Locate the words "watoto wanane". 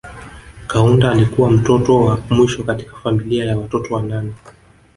3.57-4.33